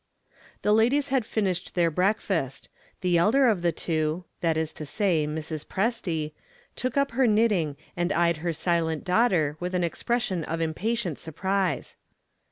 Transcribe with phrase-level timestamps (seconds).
[0.63, 2.69] The ladies had finished their breakfast;
[3.01, 5.63] the elder of the two that is to say, Mrs.
[5.63, 6.31] Presty
[6.75, 11.97] took up her knitting and eyed her silent daughter with an expression of impatient surprise.